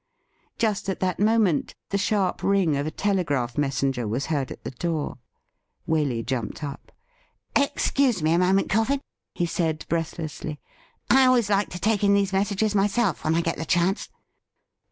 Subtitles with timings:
[0.57, 4.63] ''Just at that moment the sharp ring of a telegraph mes senger was heard at
[4.63, 5.19] the door.
[5.87, 6.91] Waley jumped up.'
[7.55, 8.67] Excuse me a moment.
[8.67, 9.01] Coffin,'
[9.35, 10.59] he said breathlessly.'
[11.11, 14.09] I always like to take in these messages myself when I get the chance.'